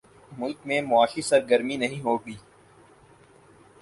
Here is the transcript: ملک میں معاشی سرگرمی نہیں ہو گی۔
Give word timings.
ملک 0.31 0.57
میں 0.65 0.81
معاشی 0.81 1.21
سرگرمی 1.21 1.77
نہیں 1.77 2.01
ہو 2.01 2.17
گی۔ 2.17 2.35